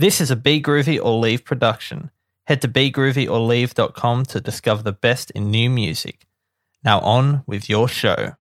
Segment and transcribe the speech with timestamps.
[0.00, 2.10] This is a Be Groovy or Leave production.
[2.46, 6.26] Head to begroovyorleave.com to discover the best in new music.
[6.82, 8.32] Now on with your show.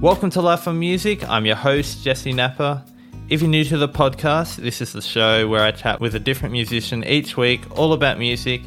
[0.00, 1.28] Welcome to Life on Music.
[1.28, 2.82] I'm your host, Jessey Napa.
[3.28, 6.18] If you're new to the podcast, this is the show where I chat with a
[6.18, 8.62] different musician each week, all about music.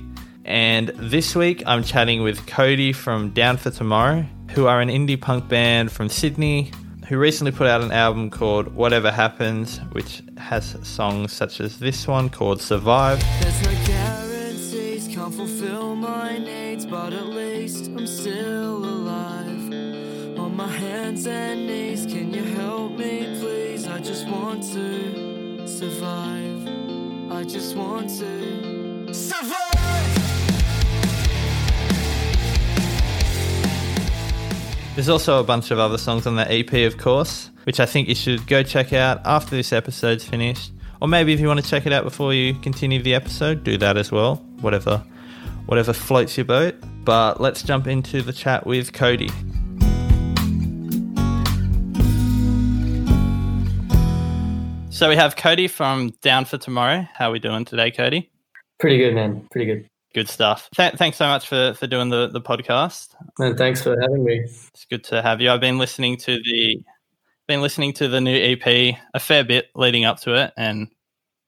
[0.46, 5.20] And this week, I'm chatting with Cody from Down for Tomorrow, who are an indie
[5.20, 6.72] punk band from Sydney,
[7.10, 12.08] who recently put out an album called Whatever Happens, which has songs such as this
[12.08, 13.26] one called Survive.
[13.42, 20.38] There's no guarantees, can't fulfill my needs, but at least I'm still alive.
[20.38, 23.88] On my hands and knees, can you help me, please?
[23.88, 26.68] I just want to survive.
[27.32, 29.65] I just want to survive.
[34.96, 38.08] There's also a bunch of other songs on that EP, of course, which I think
[38.08, 40.72] you should go check out after this episode's finished.
[41.02, 43.78] Or maybe if you want to check it out before you continue the episode, do
[43.80, 44.38] that as well.
[44.62, 45.04] Whatever,
[45.66, 46.76] whatever floats your boat.
[47.04, 49.28] But let's jump into the chat with Cody.
[54.92, 57.06] So we have Cody from Down for Tomorrow.
[57.14, 58.32] How are we doing today, Cody?
[58.80, 59.46] Pretty good, man.
[59.52, 59.90] Pretty good.
[60.16, 60.70] Good stuff.
[60.74, 63.10] Th- thanks so much for, for doing the, the podcast.
[63.38, 64.44] And thanks for having me.
[64.46, 65.52] It's good to have you.
[65.52, 66.82] I've been listening to the
[67.50, 68.66] been listening to the new EP
[69.14, 70.88] a fair bit leading up to it and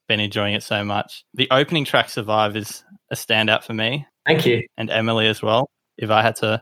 [0.09, 1.23] been enjoying it so much.
[1.33, 4.63] The opening track Survive is a standout for me Thank you.
[4.75, 5.69] and Emily as well.
[5.97, 6.61] If I had to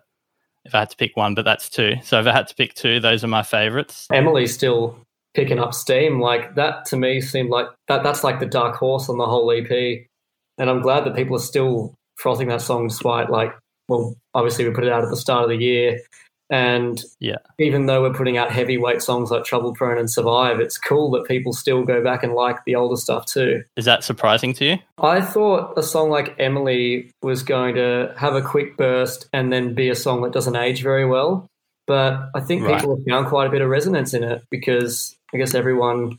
[0.63, 1.95] if I had to pick one, but that's two.
[2.03, 4.07] So if I had to pick two, those are my favorites.
[4.11, 4.95] Emily's still
[5.33, 6.19] picking up steam.
[6.19, 9.51] Like that to me seemed like that that's like the dark horse on the whole
[9.51, 10.05] EP.
[10.57, 13.53] And I'm glad that people are still frothing that song despite like
[13.87, 15.99] well, obviously we put it out at the start of the year.
[16.49, 17.37] And Yeah.
[17.59, 21.25] even though we're putting out heavyweight songs like Trouble Prone and Survive, it's cool that
[21.25, 23.63] people still go back and like the older stuff too.
[23.75, 24.77] Is that surprising to you?
[24.99, 29.73] I thought a song like Emily was going to have a quick burst and then
[29.75, 31.47] be a song that doesn't age very well.
[31.87, 32.79] But I think Right.
[32.79, 36.17] people have found quite a bit of resonance in it because I guess everyone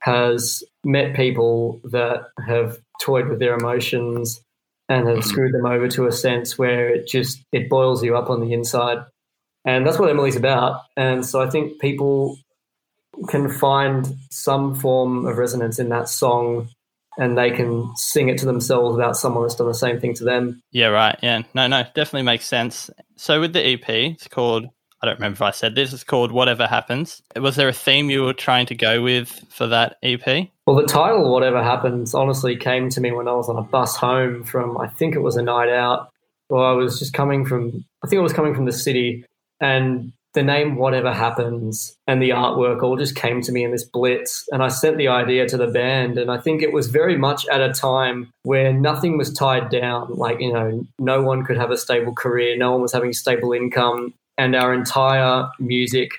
[0.00, 4.40] has met people that have toyed with their emotions
[4.88, 5.28] and have mm-hmm.
[5.28, 8.52] screwed them over to a sense where it just it boils you up on the
[8.52, 8.98] inside.
[9.64, 10.82] And that's what Emily's about.
[10.96, 12.38] And so I think people
[13.28, 16.68] can find some form of resonance in that song
[17.18, 20.24] and they can sing it to themselves about someone that's done the same thing to
[20.24, 20.60] them.
[20.70, 21.18] Yeah, right.
[21.22, 21.42] Yeah.
[21.54, 22.90] No, no, definitely makes sense.
[23.16, 24.68] So with the EP, it's called
[25.02, 27.22] I don't remember if I said this, it's called Whatever Happens.
[27.36, 30.48] Was there a theme you were trying to go with for that EP?
[30.66, 33.94] Well, the title, Whatever Happens, honestly came to me when I was on a bus
[33.96, 36.08] home from, I think it was a night out,
[36.48, 39.24] or I was just coming from, I think I was coming from the city,
[39.60, 43.84] and the name Whatever Happens and the artwork all just came to me in this
[43.84, 44.44] blitz.
[44.50, 47.46] And I sent the idea to the band, and I think it was very much
[47.46, 50.14] at a time where nothing was tied down.
[50.14, 53.52] Like, you know, no one could have a stable career, no one was having stable
[53.52, 56.10] income, and our entire music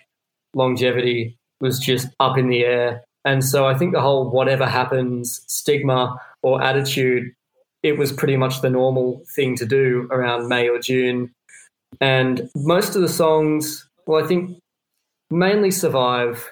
[0.53, 3.03] longevity was just up in the air.
[3.27, 7.33] And so I think the whole whatever happens stigma or attitude,
[7.83, 11.35] it was pretty much the normal thing to do around May or June.
[11.99, 14.57] And most of the songs, well, I think
[15.29, 16.49] mainly Survive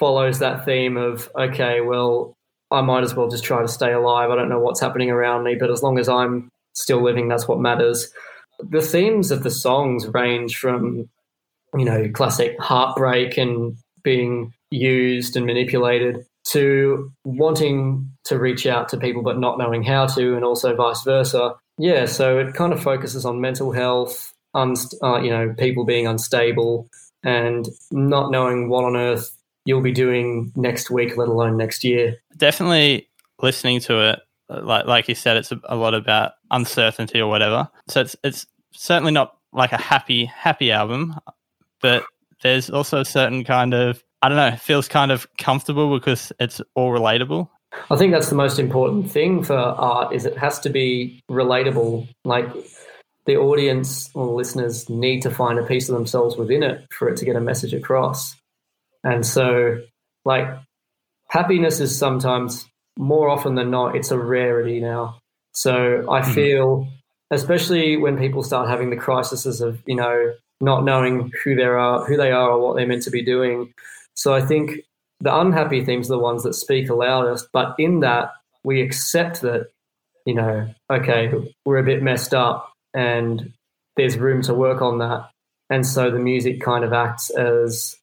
[0.00, 2.34] follows that theme of, okay, well,
[2.72, 4.28] I might as well just try to stay alive.
[4.30, 7.46] I don't know what's happening around me, but as long as I'm still living, that's
[7.46, 8.12] what matters.
[8.58, 11.08] The themes of the songs range from,
[11.72, 13.76] you know, classic heartbreak and
[14.06, 20.06] being used and manipulated to wanting to reach out to people but not knowing how
[20.06, 21.54] to, and also vice versa.
[21.76, 26.06] Yeah, so it kind of focuses on mental health, unst- uh, you know, people being
[26.06, 26.88] unstable
[27.24, 32.14] and not knowing what on earth you'll be doing next week, let alone next year.
[32.36, 33.08] Definitely
[33.42, 37.68] listening to it, like like you said, it's a, a lot about uncertainty or whatever.
[37.88, 41.18] So it's it's certainly not like a happy happy album,
[41.82, 42.04] but
[42.42, 46.32] there's also a certain kind of I don't know, it feels kind of comfortable because
[46.40, 47.48] it's all relatable.
[47.90, 52.08] I think that's the most important thing for art is it has to be relatable.
[52.24, 52.48] Like
[53.26, 57.16] the audience or listeners need to find a piece of themselves within it for it
[57.18, 58.34] to get a message across.
[59.04, 59.82] And so
[60.24, 60.48] like
[61.28, 62.66] happiness is sometimes
[62.98, 65.18] more often than not it's a rarity now.
[65.52, 66.34] So I Mhm.
[66.34, 66.88] feel
[67.30, 72.04] especially when people start having the crises of, you know, not knowing who they are
[72.04, 73.72] who they are or what they're meant to be doing.
[74.14, 74.80] So I think
[75.20, 77.48] the unhappy themes are the ones that speak the loudest.
[77.52, 78.32] But in that,
[78.64, 79.70] we accept that,
[80.24, 81.30] you know, okay,
[81.64, 83.52] we're a bit messed up and
[83.96, 85.30] there's room to work on that.
[85.70, 87.96] And so the music kind of acts as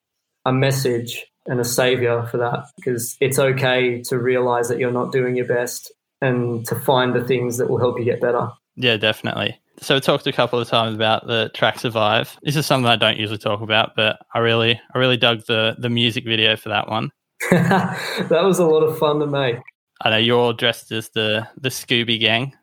[0.45, 5.11] a message and a savior for that because it's okay to realize that you're not
[5.11, 5.91] doing your best
[6.21, 8.49] and to find the things that will help you get better.
[8.75, 9.59] Yeah, definitely.
[9.83, 12.95] So we talked a couple of times about the track "Survive." This is something I
[12.95, 16.69] don't usually talk about, but I really, I really dug the the music video for
[16.69, 17.11] that one.
[17.51, 19.57] that was a lot of fun to make.
[20.01, 22.53] I know you're all dressed as the the Scooby Gang,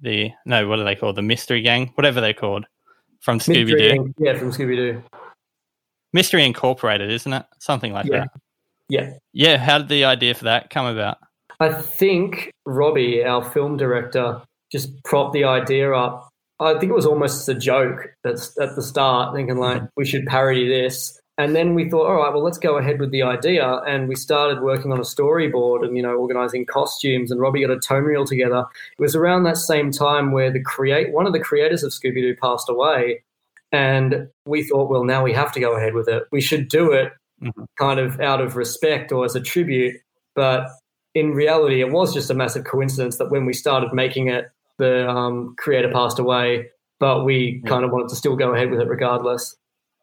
[0.00, 1.16] the no, what are they called?
[1.16, 2.66] The Mystery Gang, whatever they're called,
[3.20, 4.12] from Scooby Doo.
[4.18, 5.02] Yeah, from Scooby Doo.
[6.12, 7.46] Mystery Incorporated, isn't it?
[7.60, 8.18] Something like Yeah.
[8.20, 8.28] that.
[8.88, 9.10] Yeah.
[9.32, 9.56] Yeah.
[9.58, 11.18] How did the idea for that come about?
[11.60, 14.40] I think Robbie, our film director,
[14.72, 16.27] just propped the idea up.
[16.60, 20.26] I think it was almost a joke that's at the start, thinking like we should
[20.26, 21.20] parody this.
[21.38, 23.80] And then we thought, all right, well, let's go ahead with the idea.
[23.86, 27.30] And we started working on a storyboard and, you know, organizing costumes.
[27.30, 28.64] And Robbie got a tone reel together.
[28.98, 32.22] It was around that same time where the create one of the creators of Scooby
[32.22, 33.22] Doo passed away.
[33.70, 36.24] And we thought, well, now we have to go ahead with it.
[36.32, 37.66] We should do it Mhm.
[37.78, 39.94] kind of out of respect or as a tribute.
[40.34, 40.66] But
[41.14, 45.08] in reality, it was just a massive coincidence that when we started making it, the
[45.08, 48.88] um, creator passed away, but we kind of wanted to still go ahead with it
[48.88, 49.56] regardless.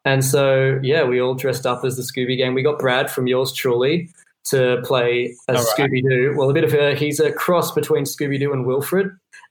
[0.06, 2.54] And so, yeah, we all dressed up as the Scooby Gang.
[2.54, 4.10] We got Brad from yours truly
[4.46, 5.90] to play as right.
[5.90, 6.36] Scooby Doo.
[6.38, 9.10] Well, a bit of a he's a cross between Scooby Doo and Wilfred,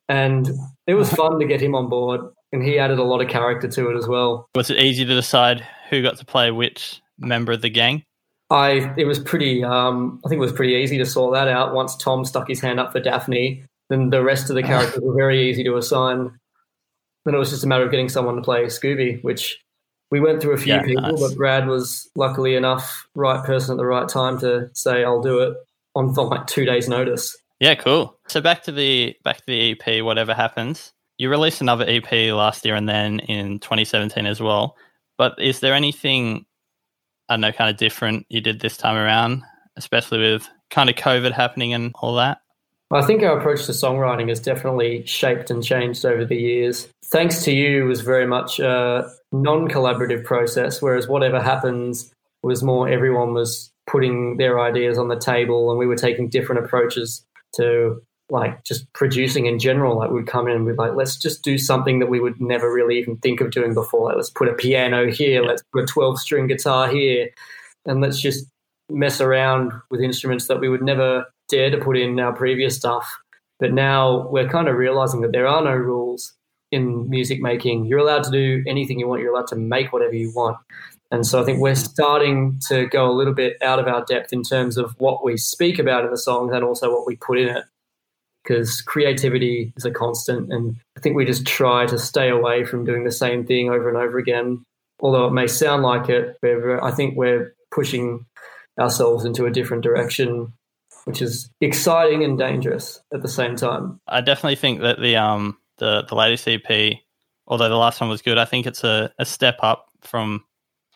[0.09, 0.51] and
[0.87, 2.21] it was fun to get him on board.
[2.53, 4.49] And he added a lot of character to it as well.
[4.55, 8.05] Was it easy to decide who got to play which member of the gang?
[8.51, 9.65] I it was pretty.
[9.65, 12.61] Um, I think it was pretty easy to sort that out once Tom stuck his
[12.61, 13.65] hand up for Daphne.
[13.91, 16.39] Then the rest of the characters were very easy to assign.
[17.25, 19.59] Then it was just a matter of getting someone to play Scooby, which
[20.11, 21.21] we went through a few Yeah, people, nice.
[21.21, 25.41] but Brad was luckily enough right person at the right time to say I'll do
[25.41, 25.57] it
[25.95, 27.37] on like two days' notice.
[27.61, 28.19] Yeah, cool.
[28.29, 30.05] So back to the back to the EP.
[30.05, 34.77] Whatever happens, you released another EP last year and then in 2017 as well.
[35.17, 36.45] But is there anything
[37.29, 39.43] I don't know, kind of different you did this time around,
[39.77, 42.39] especially with kind of COVID happening and all that?
[42.95, 46.89] I think our approach to songwriting has definitely shaped and changed over the years.
[47.07, 52.13] Thanks to you was very much a non-collaborative process, whereas whatever happens
[52.45, 56.65] was more everyone was putting their ideas on the table and we were taking different
[56.65, 57.25] approaches
[57.57, 58.01] to
[58.31, 59.99] like just producing in general.
[59.99, 62.73] Like we'd come in and we'd like, let's just do something that we would never
[62.73, 64.05] really even think of doing before.
[64.07, 67.29] Like, let's put a piano here, let's put a 12 string guitar here,
[67.87, 68.47] and let's just
[68.89, 73.19] mess around with instruments that we would never dare to put in our previous stuff.
[73.61, 76.35] But now we're kind of realizing that there are no rules
[76.73, 77.87] in music making.
[77.87, 80.57] You're allowed to do anything you want, you're allowed to make whatever you want.
[81.11, 84.33] And so I think we're starting to go a little bit out of our depth
[84.33, 87.39] in terms of what we speak about in the songs and also what we put
[87.39, 87.65] in it.
[88.43, 90.53] Because creativity is a constant.
[90.53, 93.89] And I think we just try to stay away from doing the same thing over
[93.89, 94.65] and over again.
[95.01, 96.37] Although it may sound like it,
[96.83, 98.27] I think we're pushing
[98.79, 100.53] ourselves into a different direction,
[101.05, 104.01] which is exciting and dangerous at the same time.
[104.09, 106.99] I definitely think that the um the the latest EP,
[107.47, 110.45] although the last one was good, I think it's a, a step up from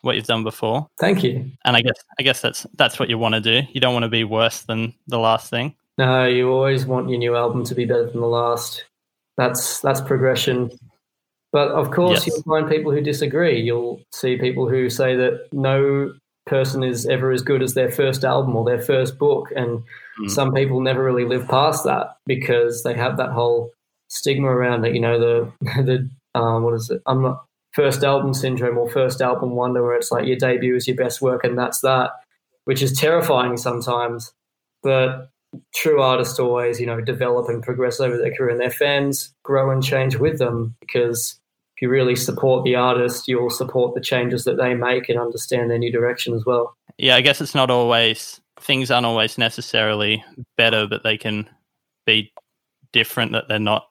[0.01, 0.87] what you've done before.
[0.99, 1.51] Thank you.
[1.65, 3.67] And I guess I guess that's that's what you want to do.
[3.73, 5.75] You don't want to be worse than the last thing.
[5.97, 8.85] No, you always want your new album to be better than the last.
[9.37, 10.71] That's that's progression.
[11.51, 12.27] But of course, Yes.
[12.27, 13.59] you'll find people who disagree.
[13.59, 16.13] You'll see people who say that no
[16.49, 19.83] person is ever as good as their first album or their first book, and
[20.19, 20.29] Mm.
[20.29, 23.71] some people never really live past that because they have that whole
[24.09, 24.93] stigma around it.
[24.93, 25.51] You know, the
[25.83, 27.01] the um, what is it?
[27.05, 30.87] I'm not first album syndrome or first album wonder, where it's like your debut is
[30.87, 32.11] your best work and that's that,
[32.65, 34.33] which is terrifying sometimes.
[34.83, 35.29] But
[35.73, 39.71] true artists always, you know, develop and progress over their career, and their fans grow
[39.71, 41.39] and change with them because
[41.79, 45.71] if you really support the artist, you'll support the changes that they make and understand
[45.71, 46.75] their new direction as well.
[46.97, 50.21] Yeah, I guess it's not always things aren't always necessarily
[50.57, 51.49] better, but they can
[52.05, 52.33] be
[52.91, 53.31] different.
[53.31, 53.87] That they're not.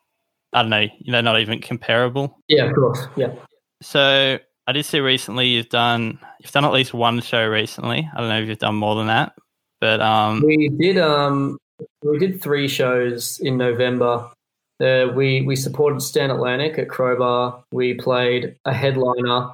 [0.52, 0.86] I don't know.
[1.06, 2.38] They're not even comparable.
[2.46, 3.06] Yeah, of course.
[3.16, 3.32] Yeah.
[3.80, 8.06] So I did see recently you've done you've done at least one show recently.
[8.14, 9.32] I don't know if you've done more than that,
[9.80, 11.56] but um, We did um
[12.02, 14.28] we did three shows in November.
[14.80, 17.62] Uh, we we supported Stand Atlantic at Crowbar.
[17.72, 19.50] We played a headliner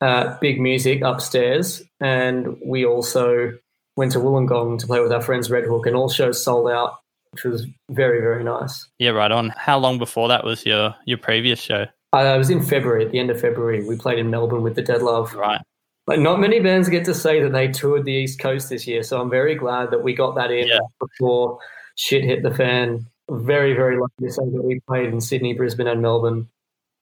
[0.00, 3.52] at Big Music upstairs, and we also
[3.96, 6.96] went to Wollongong to play with our friends Red Hook, and all shows sold out,
[7.32, 8.86] which was very very nice.
[8.98, 9.50] yeah, right on.
[9.56, 11.86] How long before that was your your previous show?
[12.12, 13.86] I it was in February, at the end of February.
[13.86, 15.34] We played in Melbourne with the Dead Love.
[15.34, 15.60] Right.
[16.06, 19.02] Like not many bands get to say that they toured the East Coast this year,
[19.02, 20.78] so I'm very glad that we got that in Yeah.
[20.98, 21.58] before
[21.96, 23.06] shit hit the fan.
[23.30, 26.48] Very, very lucky to say that we played in Sydney, Brisbane, and Melbourne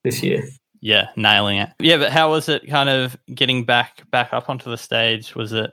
[0.04, 0.44] this year.
[0.80, 1.70] Yeah, nailing it.
[1.78, 5.34] Yeah, but how was it kind of getting back back up onto the stage?
[5.34, 5.72] Was it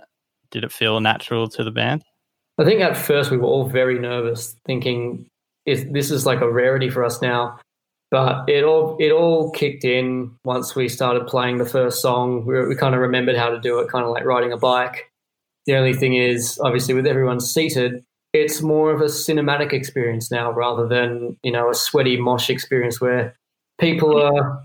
[0.52, 2.04] did it feel natural to the band?
[2.58, 5.28] I think at first we were all very nervous, thinking
[5.66, 7.60] is this is like a rarity for us now.
[8.12, 12.46] But it all it all kicked in once we started playing the first song.
[12.46, 15.12] We, we kind of remembered how to do it, kind of like riding a bike.
[15.66, 20.52] The only thing is, obviously, with everyone seated, it's more of a cinematic experience now
[20.52, 23.36] rather than you know a sweaty mosh experience where
[23.80, 24.64] people are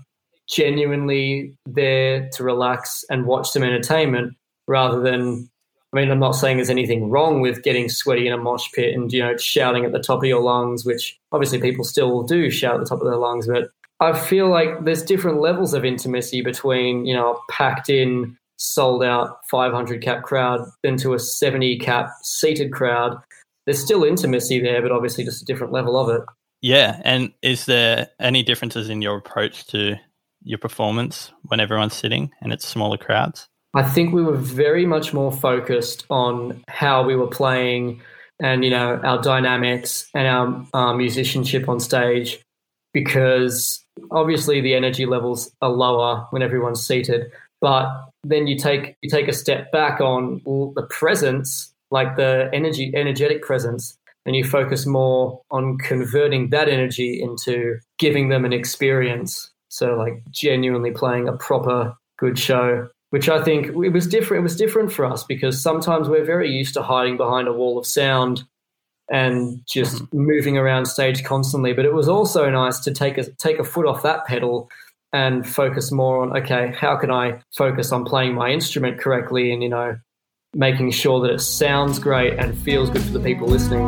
[0.49, 4.33] genuinely there to relax and watch some entertainment
[4.67, 5.49] rather than
[5.91, 8.93] I mean, I'm not saying there's anything wrong with getting sweaty in a mosh pit
[8.93, 12.51] and, you know, shouting at the top of your lungs, which obviously people still do
[12.51, 13.47] shout at the top of their lungs.
[13.47, 18.37] But I feel like there's different levels of intimacy between, you know, a packed in,
[18.57, 23.17] sold out 500 cap crowd than to a 70 cap seated crowd.
[23.69, 26.25] There's still intimacy there, but obviously just a different level of it.
[26.63, 26.99] Yeah.
[27.05, 29.95] And is there any differences in your approach to
[30.41, 33.47] your performance when everyone's sitting and it's smaller crowds?
[33.75, 38.01] I think we were very much more focused on how we were playing
[38.39, 42.41] and you know our dynamics and our, our musicianship on stage
[42.91, 49.09] because obviously the energy levels are lower when everyone's seated but then you take you
[49.11, 50.41] take a step back on
[50.75, 57.21] the presence like the energy energetic presence and you focus more on converting that energy
[57.21, 63.43] into giving them an experience so like genuinely playing a proper good show which I
[63.43, 64.41] think it was different.
[64.41, 67.77] It was different for us because sometimes we're very used to hiding behind a wall
[67.77, 68.43] of sound
[69.11, 70.19] and just mm-hmm.
[70.19, 71.73] moving around stage constantly.
[71.73, 74.69] But it was also nice to take a take a foot off that pedal
[75.11, 79.63] and focus more on okay, how can I focus on playing my instrument correctly and
[79.63, 79.97] you know
[80.55, 83.87] making sure that it sounds great and feels good for the people listening.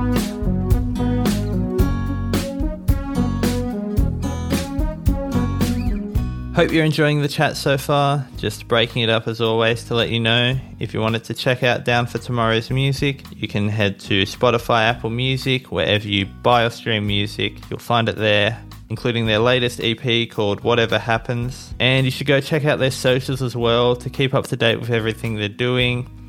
[6.54, 8.28] Hope you're enjoying the chat so far.
[8.38, 11.64] Just breaking it up as always to let you know if you wanted to check
[11.64, 16.66] out Down for Tomorrow's music, you can head to Spotify, Apple Music, wherever you buy
[16.66, 17.54] or stream music.
[17.70, 21.74] You'll find it there, including their latest EP called Whatever Happens.
[21.80, 24.80] And you should go check out their socials as well to keep up to date
[24.80, 26.21] with everything they're doing.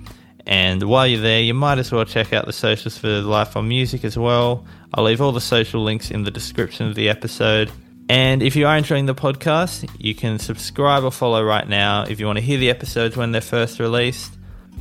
[0.47, 3.69] And while you're there, you might as well check out the socials for Life on
[3.69, 4.67] Music as well.
[4.95, 7.71] I'll leave all the social links in the description of the episode.
[8.09, 12.21] And if you are enjoying the podcast, you can subscribe or follow right now if
[12.21, 14.33] you want to hear the episodes when they're first released.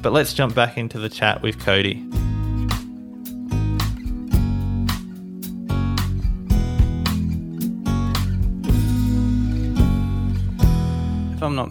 [0.01, 2.20] But let's jump back into the chat with Cody.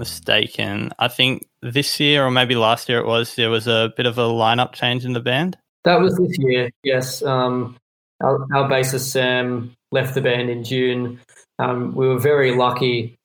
[0.00, 4.06] Mistaken, I think this year or maybe last year it was, there was a bit
[4.06, 5.56] of a lineup change in the band.
[5.84, 7.22] That was this year, yes.
[7.22, 7.76] Um,
[8.20, 11.20] our, our bassist Sam left the band in June
[11.60, 13.18] um, we were very lucky.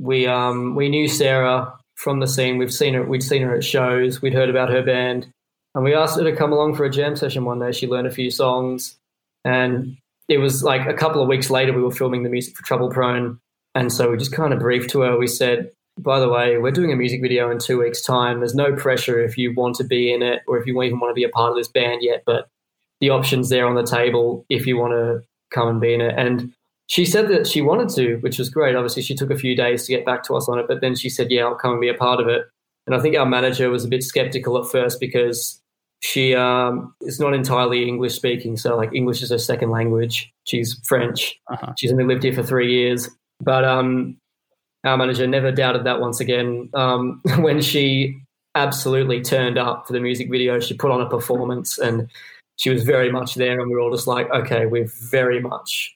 [0.00, 2.56] We um, we knew Sarah from the scene.
[2.56, 3.02] We've seen her.
[3.02, 4.22] We'd seen her at shows.
[4.22, 5.26] We'd heard about her band,
[5.74, 7.72] and we asked her to come along for a jam session one day.
[7.72, 8.96] She learned a few songs,
[9.44, 9.96] and
[10.28, 11.72] it was like a couple of weeks later.
[11.72, 13.40] We were filming the music for Trouble Prone,
[13.74, 15.18] and so we just kind of briefed to her.
[15.18, 18.40] We said, "By the way, we're doing a music video in two weeks' time.
[18.40, 21.10] There's no pressure if you want to be in it, or if you even want
[21.10, 22.48] to be a part of this band yet, but
[23.00, 26.14] the options there on the table if you want to come and be in it."
[26.16, 26.52] And
[26.86, 28.76] she said that she wanted to, which was great.
[28.76, 30.94] Obviously, she took a few days to get back to us on it, but then
[30.94, 32.42] she said, "Yeah, I'll come and be a part of it."
[32.86, 35.60] And I think our manager was a bit skeptical at first because
[36.00, 40.30] she um, is not entirely English speaking, so like English is her second language.
[40.44, 41.40] She's French.
[41.50, 41.72] Uh-huh.
[41.78, 43.08] She's only lived here for three years,
[43.40, 44.18] but um,
[44.84, 48.20] our manager never doubted that once again um, when she
[48.54, 50.60] absolutely turned up for the music video.
[50.60, 52.08] She put on a performance and
[52.56, 55.94] she was very much there, and we were all just like, "Okay, we've very much."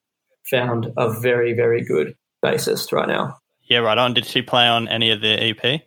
[0.50, 3.38] found a very, very good bassist right now.
[3.64, 4.14] Yeah, right on.
[4.14, 5.82] Did she play on any of the EP?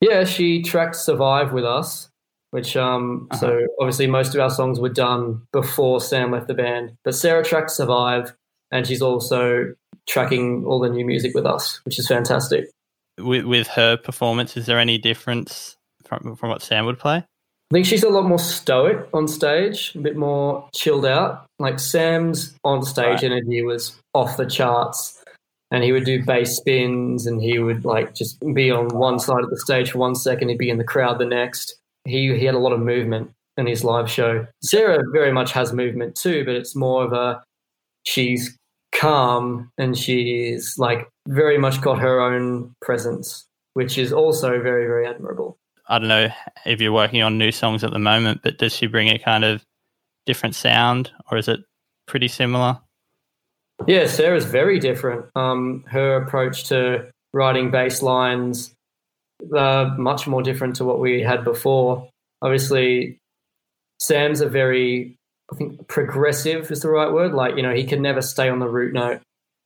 [0.00, 2.08] Yeah, she tracked Survive with us,
[2.50, 3.40] which um uh-huh.
[3.40, 6.96] so obviously most of our songs were done before Sam left the band.
[7.04, 8.34] But Sarah tracked Survive
[8.70, 9.74] and she's also
[10.08, 12.70] tracking all the new music with us, which is fantastic.
[13.18, 17.16] With with her performance, is there any difference from from what Sam would play?
[17.16, 21.46] I think she's a lot more stoic on stage, a bit more chilled out.
[21.58, 23.24] Like Sam's on stage right.
[23.24, 25.22] energy was off the charts,
[25.70, 29.42] and he would do bass spins, and he would like just be on one side
[29.42, 31.76] of the stage for one second, he'd be in the crowd the next.
[32.04, 34.46] He he had a lot of movement in his live show.
[34.62, 37.42] Sarah very much has movement too, but it's more of a
[38.04, 38.56] she's
[38.92, 45.06] calm and she's like very much got her own presence, which is also very very
[45.06, 45.56] admirable.
[45.88, 46.28] I don't know
[46.64, 49.44] if you're working on new songs at the moment, but does she bring a kind
[49.44, 49.64] of
[50.26, 51.60] different sound or is it
[52.06, 52.78] pretty similar?
[53.86, 55.26] Yeah, Sarah's very different.
[55.34, 58.74] Um, her approach to writing bass lines,
[59.56, 62.08] uh, much more different to what we had before.
[62.42, 63.18] Obviously,
[63.98, 65.16] Sam's a very,
[65.52, 67.34] I think, progressive is the right word.
[67.34, 69.20] Like, you know, he can never stay on the root note.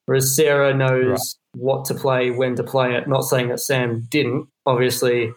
[0.06, 1.62] Whereas Sarah knows right.
[1.62, 3.08] what to play, when to play it.
[3.08, 4.48] Not saying that Sam didn't.
[4.64, 5.32] Obviously,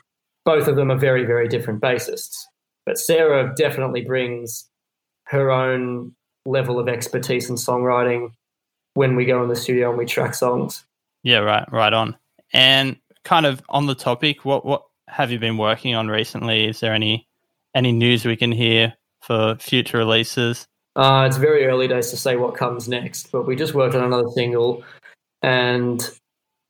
[0.46, 2.44] both of them are very, very different bassists.
[2.86, 4.70] But Sarah definitely brings
[5.26, 6.14] her own
[6.46, 8.32] level of expertise in songwriting
[8.94, 10.86] when we go in the studio and we track songs.
[11.24, 12.18] Yeah, right, right on.
[12.54, 16.68] And kind of on the topic, what what have you been working on recently?
[16.68, 17.28] Is there any
[17.76, 20.68] any news we can hear for future releases?
[20.96, 24.04] Uh, it's very early days to say what comes next, but we just worked on
[24.04, 24.84] another single,
[25.42, 26.10] and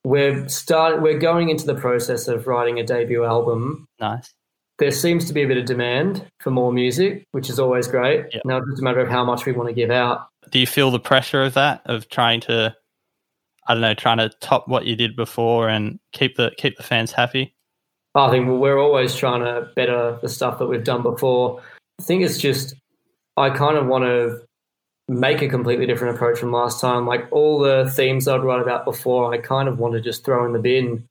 [0.03, 3.85] we're start we're going into the process of writing a debut album.
[3.99, 4.31] Nice.
[4.77, 8.27] There seems to be a bit of demand for more music, which is always great.
[8.33, 8.43] Yep.
[8.45, 10.27] Now it's just a matter of how much we want to give out.
[10.51, 12.75] Do you feel the pressure of that of trying to
[13.69, 16.83] I don't know, trying to top what you did before and keep the keep the
[16.83, 17.53] fans happy?
[18.15, 21.61] I think we're always trying to better the stuff that we've done before.
[21.99, 22.75] I think it's just
[23.35, 24.41] I kind of want to
[25.09, 27.05] make a completely different approach from last time.
[27.05, 30.45] Like all the themes I'd write about before, I kind of want to just throw
[30.45, 31.07] in the bin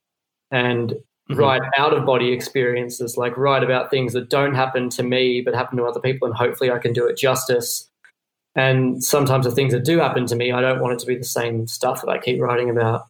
[0.51, 1.35] and mm-hmm.
[1.35, 5.53] write out of body experiences, like write about things that don't happen to me but
[5.53, 7.87] happen to other people, and hopefully I can do it justice.
[8.55, 11.15] And sometimes the things that do happen to me, I don't want it to be
[11.15, 13.03] the same stuff that I keep writing about.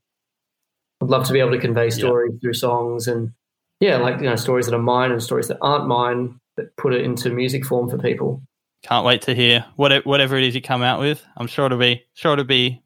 [1.02, 2.40] I'd love to be able to convey stories yeah.
[2.42, 3.32] through songs and
[3.80, 6.94] yeah, like you know, stories that are mine and stories that aren't mine, but put
[6.94, 8.42] it into music form for people.
[8.84, 11.24] Can't wait to hear whatever it is you come out with.
[11.38, 12.82] I'm sure it'll be sure it'll be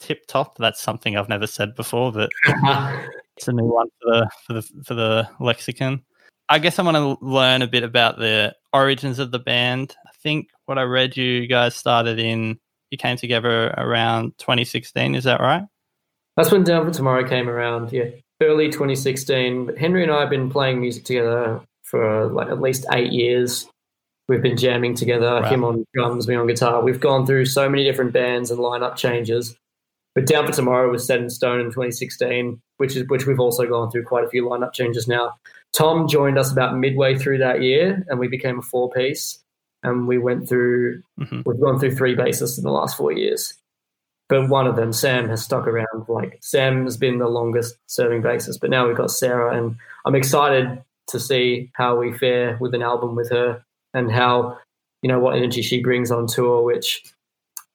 [0.00, 0.58] tip top.
[0.58, 2.30] That's something I've never said before, but
[3.36, 6.02] it's a new one for the for the for the lexicon.
[6.48, 9.94] I guess I want to learn a bit about the origins of the band.
[10.06, 12.58] I think what I read you guys started in
[12.90, 15.14] you came together around 2016.
[15.14, 15.64] Is that right?
[16.36, 17.92] That's when Down for Tomorrow came around.
[17.92, 18.10] Yeah,
[18.42, 19.66] early 2016.
[19.66, 23.68] But Henry and I have been playing music together for like at least eight years.
[24.26, 25.40] We've been jamming together.
[25.42, 25.50] Wow.
[25.50, 26.82] Him on drums, me on guitar.
[26.82, 29.54] We've gone through so many different bands and lineup changes.
[30.14, 33.66] But Down for Tomorrow was set in stone in 2016, which is which we've also
[33.66, 35.34] gone through quite a few lineup changes now.
[35.72, 39.40] Tom joined us about midway through that year, and we became a four piece.
[39.82, 41.42] And we went through, mm-hmm.
[41.44, 43.52] we've gone through three bassists in the last four years.
[44.30, 46.08] But one of them, Sam, has stuck around.
[46.08, 50.14] Like Sam has been the longest serving bassist, but now we've got Sarah, and I'm
[50.14, 54.58] excited to see how we fare with an album with her and how
[55.02, 57.02] you know what energy she brings on tour, which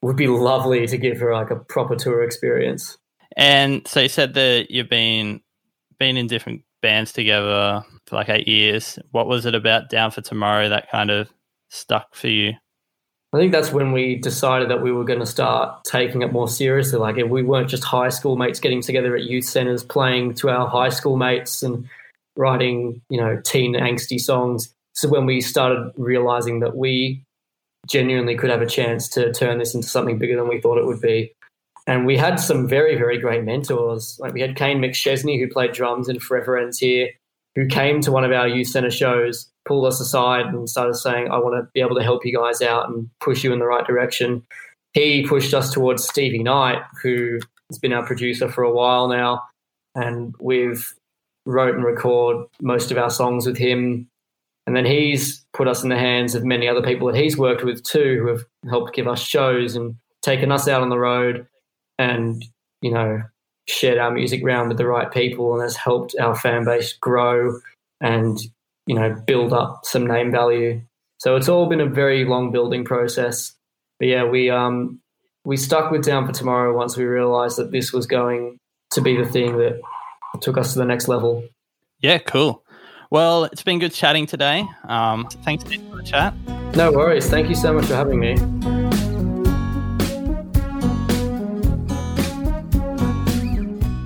[0.02, 2.98] would be lovely to give her like a proper tour experience.
[3.36, 5.42] And so you said that you've been
[6.00, 8.98] been in different bands together for like eight years.
[9.12, 11.30] What was it about Down for Tomorrow that kind of
[11.70, 12.54] stuck for you?
[13.32, 16.48] I think that's when we decided that we were going to start taking it more
[16.48, 16.98] seriously.
[16.98, 20.50] Like if we weren't just high school mates getting together at youth centers, playing to
[20.50, 21.88] our high school mates and
[22.39, 24.73] writing, you know, teen angsty songs.
[24.93, 27.21] So when we started realizing that we
[27.88, 30.86] genuinely could have a chance to turn this into something bigger than we thought it
[30.86, 31.34] would be.
[31.86, 34.17] And we had some very, very great mentors.
[34.19, 37.10] Like we had Kane McChesney, who played drums in Forever Ends Here,
[37.56, 41.30] who came to one of our youth center shows, pulled us aside and started saying,
[41.30, 43.65] I want to be able to help you guys out and push you in the
[43.65, 44.43] right direction.
[44.93, 49.43] He pushed us towards Stevie Knight, who has been our producer for a while now.
[49.95, 50.93] And we've
[51.49, 54.07] wrote and record most of our songs with him.
[54.67, 57.63] And then he's put us in the hands of many other people that he's worked
[57.63, 61.47] with too, who have helped give us shows and taken us out on the road
[61.97, 62.45] and,
[62.81, 63.23] you know,
[63.67, 67.59] shared our music around with the right people and has helped our fan base grow
[68.01, 68.39] and
[68.88, 70.81] you know build up some name value.
[71.17, 73.53] So it's all been a very long building process.
[73.99, 74.99] But yeah, we um
[75.45, 78.57] we stuck with Down for Tomorrow once we realized that this was going
[78.91, 79.79] to be the thing that
[80.42, 81.44] took us to the next level.
[82.00, 82.63] Yeah, cool.
[83.12, 84.65] Well, it's been good chatting today.
[84.88, 86.34] Um, thanks for the chat.
[86.76, 87.28] No worries.
[87.28, 88.38] Thank you so much for having me.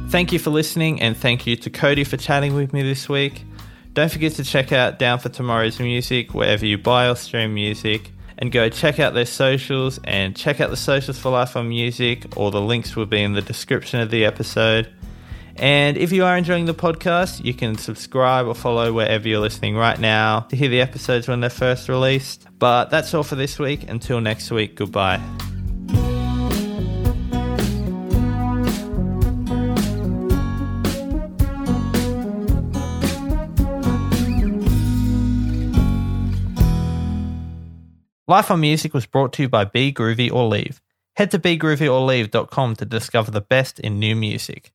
[0.10, 3.46] Thank you for listening, and thank you to Cody for chatting with me this week.
[3.94, 8.12] Don't forget to check out Down for Tomorrow's music wherever you buy or stream music,
[8.38, 12.38] and go check out their socials and check out the socials for Life on Music.
[12.38, 14.94] All the links will be in the description of the episode.
[15.56, 19.76] And if you are enjoying the podcast, you can subscribe or follow wherever you're listening
[19.76, 22.48] right now to hear the episodes when they're first released.
[22.58, 23.88] But that's all for this week.
[23.88, 25.22] Until next week, goodbye.
[38.28, 40.82] Life on Music was brought to you by Be Groovy or Leave.
[41.16, 44.74] Head to begroovyorleave.com to discover the best in new music.